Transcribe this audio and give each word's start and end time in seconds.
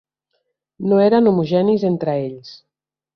No 0.93 0.97
eren 1.07 1.29
homogenis 1.31 1.85
entre 1.91 2.17
ells. 2.23 2.51